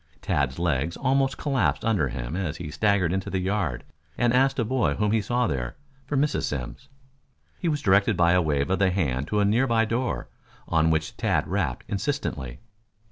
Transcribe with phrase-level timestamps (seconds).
[0.19, 3.83] Tads legs almost collapsed under him as he staggered into the yard
[4.17, 5.75] and asked a boy whom he saw there,
[6.07, 6.45] for Mrs.
[6.45, 6.89] Simms.
[7.59, 10.27] He was directed by a wave of the hand to a near by door,
[10.67, 12.61] on which Tad rapped insistently.